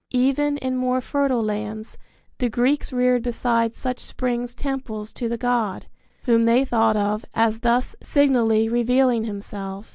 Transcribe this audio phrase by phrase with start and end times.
[0.17, 1.95] Even in more fertile lands
[2.39, 5.85] the Greeks reared beside such springs temples to the god,
[6.23, 9.89] whom they thought of as thus signally revealing himself.